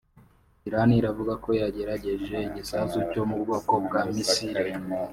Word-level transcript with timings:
Irani 0.67 0.93
iravuga 0.97 1.33
ko 1.43 1.49
yagerageje 1.61 2.35
igisasu 2.47 2.97
cyo 3.11 3.21
mu 3.29 3.35
bwoko 3.41 3.73
bwa 3.85 4.01
misile 4.13 4.63